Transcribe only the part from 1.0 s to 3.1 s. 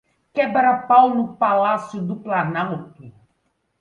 no Palácio do Planalto